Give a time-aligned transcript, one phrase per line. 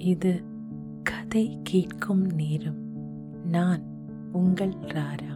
[0.00, 0.42] இது
[1.02, 2.78] கதை கேட்கும் நேரம்.
[3.44, 3.82] நான்
[4.32, 5.32] உங்கள் ராரா.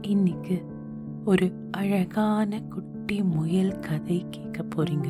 [0.00, 0.64] இன்னைக்கு
[1.24, 5.08] ஒரு அழகான குட்டி முயல் கதை கேட்க போறீங்க.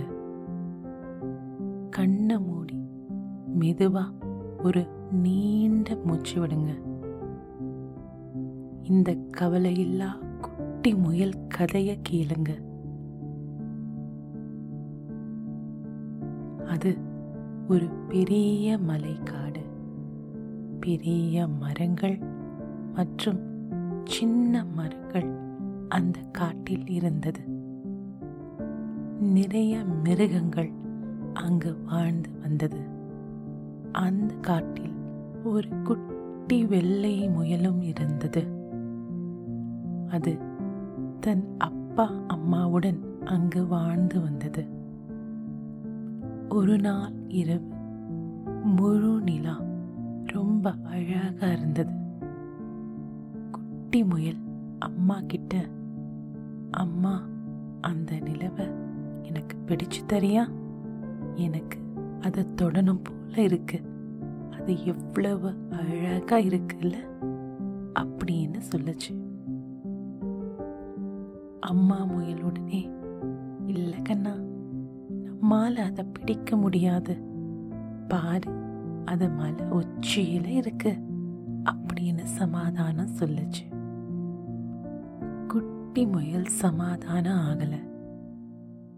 [1.90, 2.80] கண்ணை மூடி
[3.58, 4.04] மெதுவா
[4.62, 6.82] ஒரு நீண்ட மூச்சு விடுங்க.
[8.82, 12.48] இந்த கவலையில்லா குட்டி முயல் கதைய கேளுங்க.
[16.66, 17.05] அது
[17.68, 19.60] ஒரு பெரிய மலைக்காடு.
[20.80, 22.18] பெரிய மரங்கள்
[22.94, 23.38] மற்றும்
[24.04, 25.36] சின்ன மரங்கள்
[25.88, 27.40] அந்த காட்டில் இருந்தது.
[29.20, 30.72] நிறைய மிருகங்கள்
[31.34, 32.80] அங்கு வாழ்ந்து வந்தது.
[33.92, 34.94] அந்த காட்டில்
[35.44, 38.46] ஒரு குட்டி வெள்ளை முயலும் இருந்தது.
[40.08, 40.38] அது
[41.20, 44.64] தன் அப்பா அம்மாவுடன் அங்கு வாழ்ந்து வந்தது.
[46.48, 47.74] ஒரு நாள் இரவு
[48.62, 49.60] முழு நிலா
[50.24, 51.92] ரொம்ப அழகாக இருந்தது.
[53.50, 54.36] குட்டி முயல்
[54.78, 55.64] அம்மா கிட்ட
[56.70, 57.28] அம்மா
[57.80, 58.74] அந்த நிலவை
[59.22, 60.48] எனக்கு பிடிச்சு தரியா?
[61.34, 61.78] எனக்கு
[62.20, 63.80] அதை தொடணும் போல இருக்கு.
[64.50, 66.94] அது எவ்வளவு அழகா இருக்குல்ல?
[68.00, 69.14] அப்படின்னு சொல்லுச்சு.
[71.60, 72.90] அம்மா முயல் உடனே
[73.66, 74.32] இல்ல கண்ணா
[75.46, 77.16] மாலை அதை பிடிக்க முடியாது.
[78.08, 78.52] பாரு
[79.04, 80.96] அது மலை உச்சியில இருக்கு.
[81.64, 83.64] அப்படின்னு சமாதானம் சொல்லுச்சு.
[85.48, 87.74] குட்டி முயல் சமாதானம் ஆகல.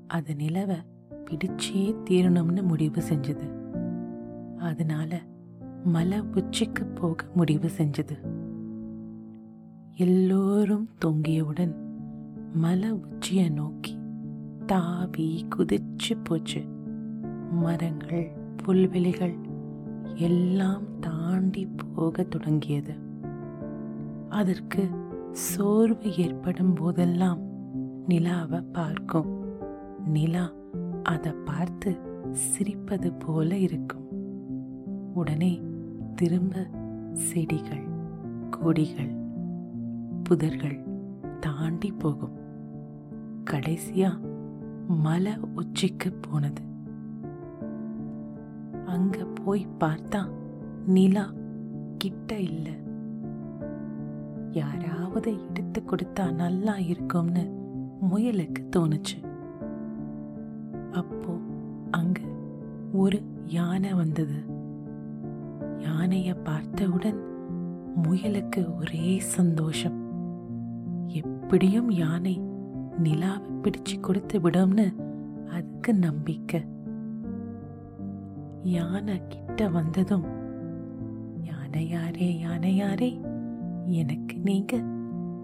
[0.06, 0.76] அது நிலவை
[1.24, 3.50] பிடிச்சே தீரணும்னு முடிவு செஞ்சது.
[4.56, 5.20] அதனால
[5.84, 8.18] மலை உச்சிக்கு போக முடிவு செஞ்சது.
[9.94, 11.74] எல்லோரும் தொங்கியவுடன்
[12.52, 13.97] மலை உச்சியை நோக்கி
[14.68, 16.60] தாவி குதிச்சு போச்சு.
[17.50, 19.34] மரங்கள் புல்வெளிகள்
[20.14, 22.94] எல்லாம் தாண்டி போக தொடங்கியது.
[24.28, 24.88] அதற்கு
[25.30, 27.38] சோர்வு ஏற்படும் போதெல்லாம்
[28.06, 29.30] நிலாவை பார்க்கும்.
[30.06, 30.52] நிலா
[31.02, 31.96] அதை பார்த்து
[32.30, 34.06] சிரிப்பது போல இருக்கும்.
[35.14, 35.62] உடனே
[36.14, 36.66] திரும்ப
[37.12, 37.86] செடிகள்
[38.50, 39.12] கொடிகள்
[40.28, 40.78] புதர்கள்
[41.40, 42.36] தாண்டி போகும்.
[43.44, 44.27] கடைசியாக
[44.88, 46.62] மலை உச்சிக்கு போனது.
[48.86, 50.28] அங்க போய் பார்த்தா
[50.86, 51.32] நிலா
[51.98, 52.68] கிட்ட இல்ல.
[54.50, 57.50] யாராவது எடுத்து கொடுத்தா நல்லா இருக்கும்னு
[58.00, 59.24] முயலுக்கு தோணுச்சு.
[60.92, 61.38] அப்போ
[61.90, 62.20] அங்க
[62.92, 64.44] ஒரு யானை வந்தது.
[65.78, 67.22] யானைய பார்த்தவுடன்
[68.02, 70.06] முயலுக்கு ஒரே சந்தோஷம்.
[71.06, 72.40] எப்படியும் யானை
[72.98, 74.94] நிலாவை பிடிச்சு கொடுத்து விடும்னு
[75.50, 76.64] அதுக்கு நம்பிக்கை.
[78.62, 80.24] யானை கிட்ட வந்ததும்
[81.42, 83.20] யானையாரே யானையாரே
[83.84, 84.76] எனக்கு நீங்க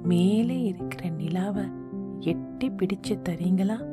[0.02, 1.64] மேலே இருக்கிற நிலாவை
[2.20, 3.86] எட்டி பிடிச்சு தரீங்களா?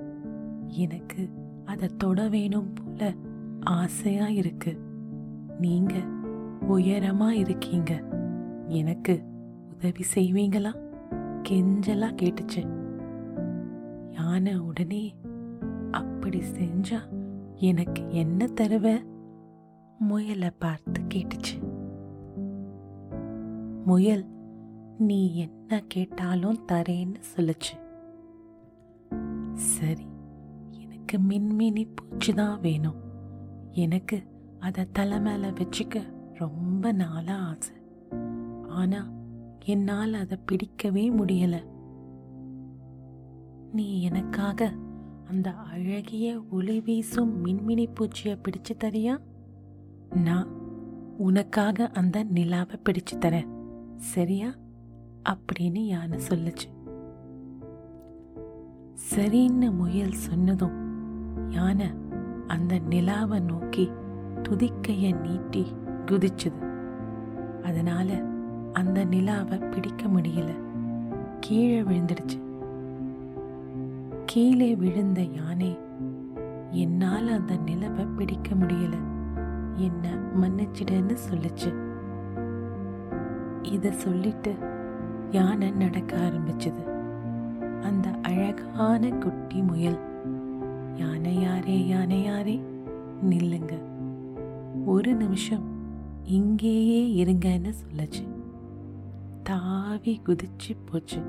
[0.68, 1.30] எனக்கு
[1.66, 3.14] அதை தொட வேணும் போல
[3.60, 4.78] ஆசையா இருக்கு.
[5.60, 5.94] நீங்க
[6.70, 8.04] உயரமா இருக்கீங்க.
[8.68, 9.22] எனக்கு
[9.74, 10.72] உதவி செய்வீங்களா?
[11.50, 12.81] கெஞ்சலா கேட்டுச்சு.
[14.12, 15.16] யானை உடனே
[15.92, 17.00] அப்படி செஞ்சா
[17.56, 19.00] எனக்கு என்ன தருவ
[20.00, 21.56] முயலை பார்த்து கேட்டுச்சு.
[23.86, 24.26] முயல்
[24.98, 27.76] நீ என்ன கேட்டாலும் தரேன்னு சொல்லுச்சு.
[29.54, 30.06] சரி
[30.70, 33.00] எனக்கு மின்மினி பூச்சி தான் வேணும்.
[33.72, 34.24] எனக்கு
[34.60, 36.02] அதை தலை மேல வச்சுக்க
[36.34, 37.76] ரொம்ப நாளா ஆசை.
[38.70, 39.12] ஆனா
[39.66, 41.62] என்னால் அதை பிடிக்கவே முடியலை.
[43.74, 44.74] நீ எனக்காக
[45.30, 49.18] அந்த அழகிய ஒளி வீசும் மின்மினி பூச்சியை பிடிச்சு தரியா?
[50.16, 50.48] நான்
[51.18, 53.48] உனக்காக அந்த நிலாவை பிடிச்சு தரேன்
[53.98, 54.54] சரியா?
[55.30, 56.90] அப்படின்னு யானை சொல்லுச்சு.
[59.16, 60.80] சரின்னு முயல் சொன்னதும்
[61.52, 61.88] யானை
[62.48, 63.90] அந்த நிலாவை நோக்கி
[64.44, 65.66] துதிக்கையை நீட்டி
[66.06, 66.70] குதிச்சுது.
[67.64, 68.24] அதனால
[68.74, 70.50] அந்த நிலாவை பிடிக்க முடியல.
[71.40, 72.51] கீழே விழுந்துடுச்சு.
[74.34, 75.80] கீழே விழுந்த யானை
[76.70, 78.94] என்னால் அந்த நிலவை பிடிக்க முடியல.
[79.74, 81.74] என்ன மன்னிச்சிடுன்னு சொல்லுச்சு.
[83.62, 84.56] இதை சொல்லிட்டு
[85.32, 86.84] யானை நடக்க ஆரம்பிச்சது.
[87.80, 90.00] அந்த அழகான குட்டி முயல்.
[90.96, 92.62] யானையாரே யானையாரே
[93.30, 93.74] நில்லுங்க.
[94.86, 95.64] ஒரு நிமிஷம்
[96.24, 98.28] இங்கேயே இருங்கன்னு சொல்லுச்சு.
[99.44, 101.22] தாவி குதிச்சு போச்சு.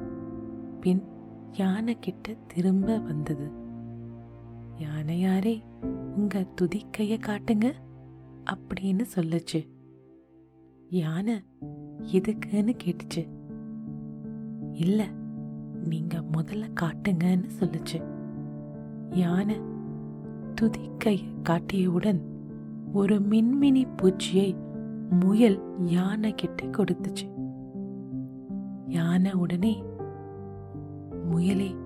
[0.81, 1.12] பின்
[1.53, 3.51] யானை கிட்ட திரும்ப வந்தது.
[4.79, 5.63] யானையாரே
[6.17, 7.73] உங்க துதிக்கைய காட்டுங்க
[8.53, 9.69] அப்படின்னு சொல்லுச்சு.
[10.89, 11.43] யானை
[12.13, 13.29] எதுக்குன்னு கேட்டுச்சு.
[14.73, 15.07] இல்ல
[15.85, 18.03] நீங்க முதல்ல காட்டுங்கன்னு சொல்லுச்சு.
[19.11, 19.61] யானை
[20.61, 22.21] துதிக்கைய காட்டியவுடன்
[22.93, 24.57] ஒரு மின்மினி பூச்சியை
[25.11, 27.31] முயல் யானை கிட்ட கொடுத்துச்சு.
[28.89, 29.83] யானை உடனே
[31.33, 31.77] முயலே.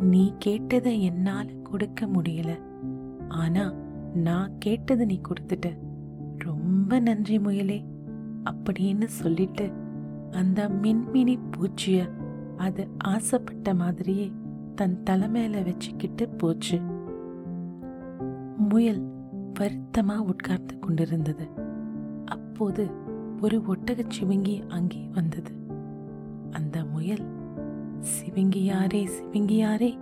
[0.00, 2.60] நீ கேட்டதை என்னால கொடுக்க முடியல.
[3.28, 3.74] ஆனா
[4.14, 5.76] நான் கேட்டதை நீ கொடுத்துட்ட.
[6.38, 7.84] ரொம்ப நன்றி முயலே.
[8.44, 9.72] அப்படின்னு சொல்லிட்டு
[10.30, 12.10] அந்த மின்மினி பூச்சிய
[12.56, 14.32] அது ஆசைப்பட்ட மாதிரியே
[14.74, 16.80] தன் தலைமையில வச்சுக்கிட்டு போச்சு.
[18.56, 19.02] முயல்
[19.58, 21.48] வருத்தமா உட்கார்ந்து கொண்டிருந்தது.
[22.24, 22.90] அப்போது
[23.40, 25.52] ஒரு ஒட்டகச் சிவிங்கி அங்கே வந்தது.
[26.50, 27.38] அந்த முயல்
[28.00, 29.98] சிவிங்கியாரே சிவிங்கியாரே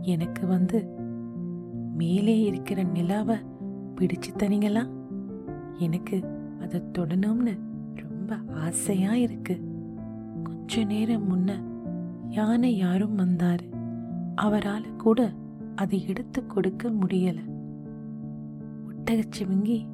[0.00, 0.86] எனக்கு வந்து
[1.94, 3.36] மேலே இருக்கிற நிலாவை
[3.94, 4.88] பிடிச்சு தரீங்களா
[5.78, 6.24] எனக்கு
[6.60, 7.58] அதை தொடணும்னு
[7.94, 9.60] ரொம்ப ஆசையா இருக்கு.
[10.42, 11.50] கொஞ்ச நேரம் முன்ன
[12.28, 13.72] யானை யாரும் வந்தாரு.
[14.34, 15.32] அவரால் கூட
[15.74, 17.38] அதை எடுத்து கொடுக்க முடியல.
[18.88, 19.86] ஒட்டகச்சிவிங்கி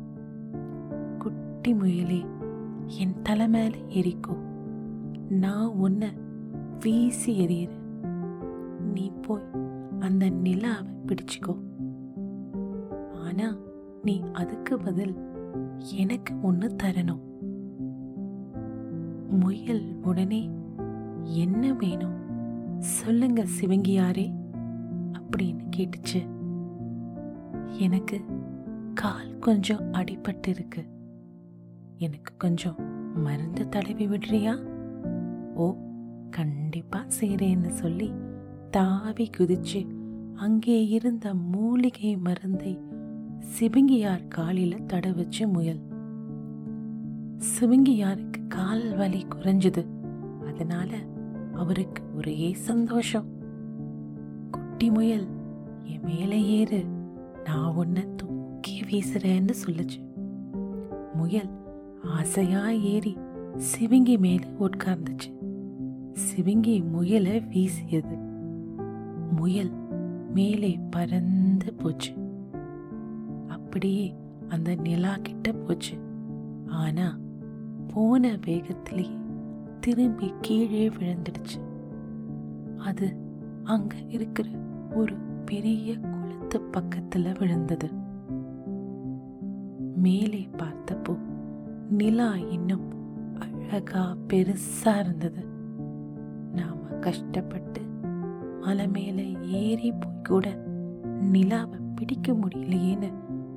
[1.19, 2.25] குட்டி முயலே
[2.87, 4.37] என் தலை மேல எரிக்கோ
[5.29, 6.09] நான் உன்னை
[6.81, 8.07] வீசி எறிகிறேன்
[8.93, 9.43] நீ போய்
[9.99, 11.57] அந்த நிலாவை பிடிச்சுக்கோ.
[13.25, 13.57] ஆனா
[14.03, 15.15] நீ அதுக்கு பதில்
[15.95, 17.21] எனக்கு ஒன்று தரணும்.
[19.29, 20.51] முயல் உடனே
[21.23, 22.15] என்ன வேணும்?
[22.79, 24.33] சொல்லுங்க சிவங்கியாரே
[25.13, 26.27] அப்படின்னு கேட்டுச்சு.
[27.79, 28.21] எனக்கு
[28.95, 30.85] கால் கொஞ்சம் அடிபட்டு இருக்கு
[31.99, 32.77] எனக்கு கொஞ்சம்
[33.23, 34.65] மருந்து தடவி விடுறியா?
[35.55, 35.75] ஓ
[36.35, 38.13] கண்டிப்பாக செய்கிறேன்னு சொல்லி
[38.71, 39.87] தாவி குதிச்சு
[40.35, 42.93] அங்கே இருந்த மூலிகை மருந்தை
[43.59, 45.81] சிவிங்கியார் காலில் தட வச்சு முயல்.
[47.39, 49.87] சிவிங்கியாருக்கு கால் வலி குறைஞ்சது.
[50.47, 50.97] அதனால
[51.55, 53.25] அவருக்கு ஒரே சந்தோஷம்.
[54.51, 55.27] குட்டி முயல்
[55.83, 56.85] என் மேலே ஏறு.
[57.45, 60.01] நான் உன்னை தூக்கி வீசுறேன்னு சொல்லுச்சு.
[61.15, 61.51] முயல்
[62.03, 63.17] ஆசையா ஏறி
[63.57, 65.44] சிவிங்கி மேலே உட்கார்ந்துச்சு.
[66.15, 68.17] சிவிங்கி முயலை வீசியது.
[69.31, 69.71] முயல்
[70.35, 72.13] மேலே பறந்து போச்சு.
[73.49, 74.15] அப்படியே
[74.49, 75.97] அந்த நிலா கிட்ட போச்சு.
[76.67, 77.19] ஆனா
[77.95, 79.19] போன வேகத்திலேயே
[79.81, 81.61] திரும்பி கீழே விழுந்துடுச்சு.
[82.77, 83.17] அது
[83.65, 84.51] அங்க இருக்கிற
[84.95, 85.15] ஒரு
[85.45, 87.89] பெரிய குளத்து பக்கத்துல விழுந்தது.
[89.97, 91.19] மேலே பார்த்தப்போ
[91.91, 92.93] நிலா இன்னும்
[93.39, 95.53] அழகா பெருசா இருந்தது.
[97.05, 97.81] கஷ்டப்பட்டு
[98.61, 99.25] மலை மேலே
[99.61, 100.47] ஏறி போய் கூட
[101.33, 103.09] நிலாவை பிடிக்க முடியலையேன்னு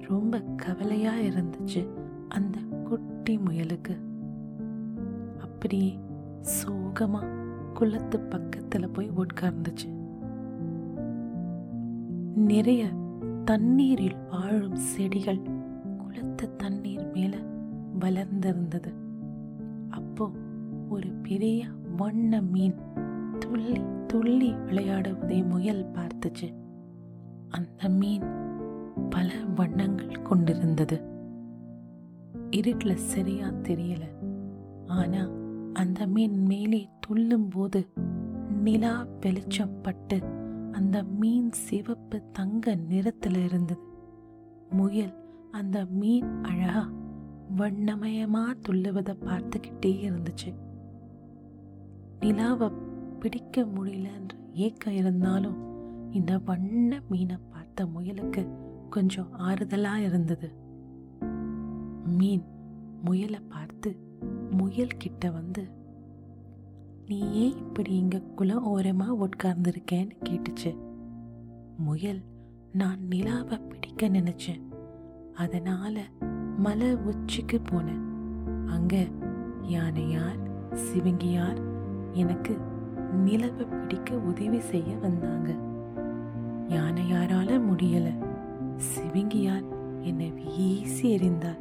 [0.07, 1.81] ரொம்ப கவலையாக இருந்துச்சு
[2.27, 3.95] அந்த குட்டி முயலுக்கு.
[5.37, 5.91] அப்படியே
[6.41, 7.31] சோகமாக
[7.73, 9.89] குளத்து பக்கத்தில் போய் உட்கார்ந்துச்சு.
[12.51, 12.83] நிறைய
[13.45, 15.41] தண்ணீரில் வாழும் செடிகள்
[15.97, 17.41] குளத்து தண்ணீர் மேலே
[17.99, 18.91] வளர்ந்திருந்தது.
[19.89, 20.25] அப்போ
[20.89, 21.65] ஒரு பெரிய
[21.97, 22.76] வண்ண மீன்
[23.57, 26.53] துள்ளி துள்ளி விளையாடுவதை முயல் பார்த்துச்சு.
[27.49, 28.25] அந்த மீன்
[29.09, 31.01] பல வண்ணங்கள் கொண்டிருந்தது.
[32.49, 34.01] இருட்டில் சரியா தெரியல.
[34.87, 35.29] ஆனா
[35.73, 37.87] அந்த மீன் மேலே துள்ளும் போது
[38.61, 40.21] நிலா வெளிச்சம் பட்டு
[40.71, 43.81] அந்த மீன் சிவப்பு தங்க நிறத்தில் இருந்தது.
[44.69, 45.13] முயல்
[45.51, 46.89] அந்த மீன் அழகா
[47.57, 50.53] வண்ணமயமா துள்ளுவதை பார்த்துக்கிட்டே இருந்துச்சு.
[52.19, 52.85] நிலாவை
[53.19, 55.57] பிடிக்க முடியலன்ற ஏக்கம் இருந்தாலும்
[56.11, 58.47] இந்த வண்ண மீனை பார்த்த முயலுக்கு
[58.89, 60.53] கொஞ்சம் ஆறுதலாக இருந்தது.
[62.17, 62.43] மீன்
[63.03, 63.97] முயலை பார்த்து
[64.51, 65.71] முயல் கிட்ட வந்து
[67.05, 70.77] நீ ஏன் இப்படி இங்கே குளம் ஓரமாக உட்கார்ந்துருக்கேன்னு கேட்டுச்சு?
[71.77, 72.21] முயல்
[72.71, 74.63] நான் நிலாவை பிடிக்க நினைச்சேன்.
[75.33, 76.03] அதனால
[76.57, 78.05] மலை உச்சிக்கு போனேன்.
[78.65, 78.95] அங்க
[79.61, 81.59] யானையார் சிவங்கியார்
[82.11, 82.57] எனக்கு
[83.13, 85.55] நிலவை பிடிக்க உதவி செய்ய வந்தாங்க.
[86.67, 88.25] யானையாரால முடியல.
[88.75, 89.63] சிவிங்கியார்
[90.01, 91.59] என்னை வீசி எறிந்தார்.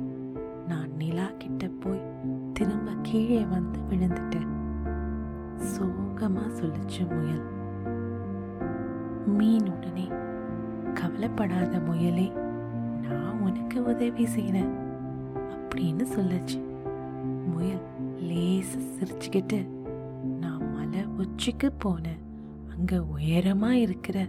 [0.69, 2.03] நான் நிலா கிட்ட போய்
[2.53, 4.55] திரும்ப கீழே வந்து விழுந்துட்டேன்.
[5.57, 7.55] சோகமா சொல்லிச்சு முயல்.
[9.27, 10.09] மீன் உடனே
[10.95, 12.33] கவலைப்படாத முயலே
[13.09, 14.71] நான் உனக்கு உதவி செய்றேன்
[15.51, 16.65] அப்படின்னு சொல்லுச்சு.
[17.55, 17.85] முயல்
[18.21, 19.67] லேச சிரிச்சுக்கிட்டு
[20.87, 22.21] மலை உச்சிக்கு போனேன்
[22.69, 24.29] அங்க உயரமா இருக்கிற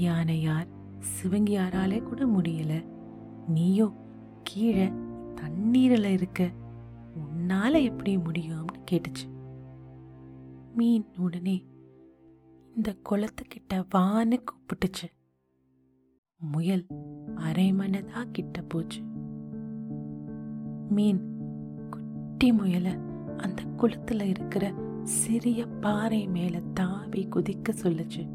[0.00, 0.66] யானையார்
[0.98, 2.86] சிவங்கியாராலே கூட முடியல.
[3.48, 3.92] நீயோ
[4.42, 4.92] கீழே
[5.34, 6.50] தண்ணீரில் இருக்க
[7.14, 9.26] உன்னால எப்படி முடியும்னு கேட்டுச்சு.
[10.74, 11.64] மீன் உடனே
[12.76, 15.08] இந்த குளத்துக்கிட்ட வான்னு கூப்பிட்டுச்சு.
[16.38, 16.86] முயல்
[17.36, 19.02] அரைமனதா கிட்ட போச்சு.
[20.88, 21.20] மீன்
[21.90, 22.92] குட்டி முயலை
[23.36, 28.28] அந்த குளத்துல இருக்கிற சிறிய பாறை மேல தாவி குதிக்க சொல்லுச்சு.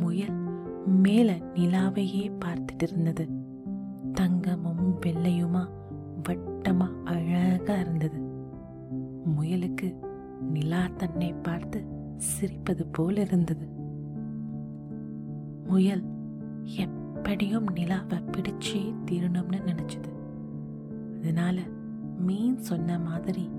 [0.00, 0.36] முயல்
[0.86, 3.28] மேல நிலாவையே பார்த்துட்டு இருந்தது.
[4.12, 5.68] தங்கமும் வெள்ளையுமா
[6.28, 8.20] வட்டமா அழகா இருந்தது.
[9.36, 9.96] முயலுக்கு
[10.40, 11.84] நிலா தன்னை பார்த்து
[12.16, 13.68] சிரிப்பது போல் இருந்தது.
[15.66, 16.04] முயல்
[16.62, 20.12] எப்படியும் நிலாவை பிடிச்சே தீரணும்னு நினைச்சது.
[21.16, 21.60] அதனால
[22.18, 23.50] மீன் சொன்ன மாதிரி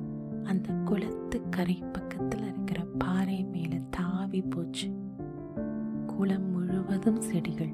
[0.48, 4.90] அந்த குளத்து கரை பக்கத்தில் இருக்கிற பாறை மேலே தாவி போச்சு.
[6.08, 7.74] குளம் முழுவதும் செடிகள்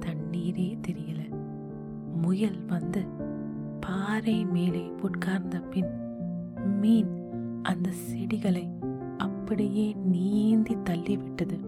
[0.00, 1.28] தண்ணீரே தெரியல.
[2.22, 3.04] முயல் வந்து
[3.80, 5.90] பாறை மேலே உட்கார்ந்த பின்
[6.80, 7.10] மீன்
[7.62, 8.68] அந்த செடிகளை
[9.18, 11.58] அப்படியே நீந்தி தள்ளிவிட்டது.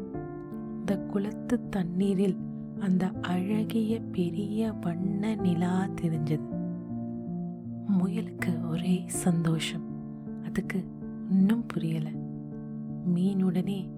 [0.78, 2.37] இந்த குளத்து தண்ணீரில்
[2.80, 6.49] அந்த அழகிய பெரிய வண்ண நிலா தெரிஞ்சது.
[7.87, 9.91] முயலுக்கு ஒரே சந்தோஷம்.
[10.52, 10.85] பார்வத்துக்கு
[11.30, 12.09] இன்னும் புரியல.
[13.04, 13.90] மீன் உடனே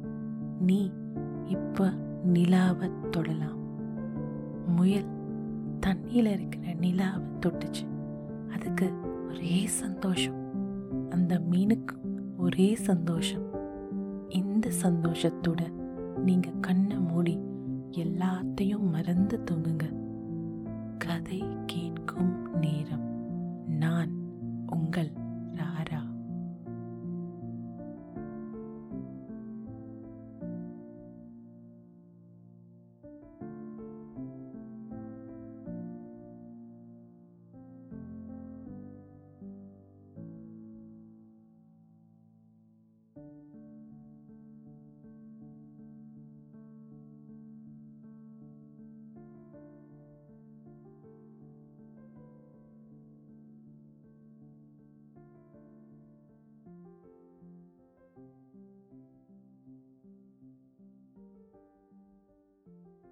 [0.60, 0.90] நீ
[1.44, 1.90] இப்ப
[2.24, 3.58] நிலாவை தொடலாம்.
[4.66, 5.04] முயல்
[5.86, 7.86] தண்ணியில் இருக்கிற நிலாவை தொட்டுச்சு.
[8.52, 8.92] அதுக்கு
[9.28, 10.38] ஒரே சந்தோஷம்.
[11.10, 11.98] அந்த மீனுக்கு
[12.36, 13.50] ஒரே சந்தோஷம்.
[14.28, 15.72] இந்த சந்தோஷத்தோட
[16.24, 17.38] நீங்க கண்ணை மூடி
[17.90, 19.94] எல்லாத்தையும் மறந்து தூங்குங்க.
[20.98, 23.04] கதை கேட்கும் நேரம்.
[23.66, 24.10] நான்
[24.66, 25.10] உங்கள்